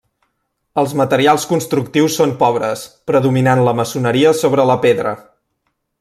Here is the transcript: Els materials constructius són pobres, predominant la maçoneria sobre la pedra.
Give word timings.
Els 0.83 0.93
materials 1.01 1.43
constructius 1.51 2.17
són 2.21 2.33
pobres, 2.41 2.87
predominant 3.11 3.61
la 3.67 3.75
maçoneria 3.81 4.31
sobre 4.43 4.69
la 4.75 4.79
pedra. 4.87 5.13